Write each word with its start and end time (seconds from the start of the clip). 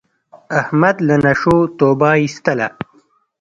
احمد 0.59 0.95
له 1.07 1.15
نشو 1.25 1.57
توبه 1.79 2.09
ایستله. 2.21 2.67